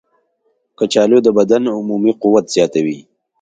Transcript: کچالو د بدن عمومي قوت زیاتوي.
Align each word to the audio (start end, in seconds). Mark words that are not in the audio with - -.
کچالو 0.77 1.17
د 1.23 1.27
بدن 1.37 1.63
عمومي 1.77 2.13
قوت 2.21 2.45
زیاتوي. 2.55 2.99